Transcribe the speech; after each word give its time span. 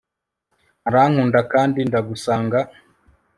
urankunda, 0.87 1.39
kandi 1.53 1.79
ndagusanga 1.89 2.59